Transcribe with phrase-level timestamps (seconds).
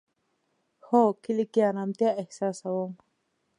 [0.87, 2.91] هو، کلی کی ارامتیا احساسوم